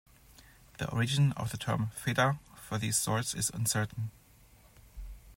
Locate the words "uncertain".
3.51-4.09